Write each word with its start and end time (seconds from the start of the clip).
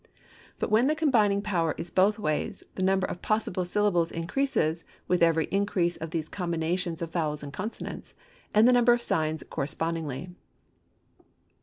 But 0.57 0.71
when 0.71 0.87
the 0.87 0.95
combining 0.95 1.43
power 1.43 1.75
is 1.77 1.91
both 1.91 2.17
ways, 2.17 2.63
the 2.73 2.81
number 2.81 3.05
of 3.05 3.21
possible 3.21 3.65
syllables 3.65 4.11
increases 4.11 4.83
with 5.07 5.21
every 5.21 5.45
increase 5.51 5.95
of 5.95 6.09
these 6.09 6.27
combinations 6.27 7.03
of 7.03 7.11
vowels 7.11 7.43
and 7.43 7.53
consonants, 7.53 8.15
and 8.51 8.67
the 8.67 8.73
number 8.73 8.93
of 8.93 9.01
signs 9.03 9.43
correspondingly. 9.47 10.31